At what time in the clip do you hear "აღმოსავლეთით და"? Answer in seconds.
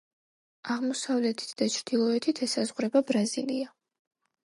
0.75-1.69